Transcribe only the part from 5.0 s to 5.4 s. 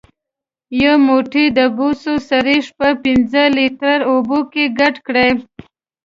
کړئ.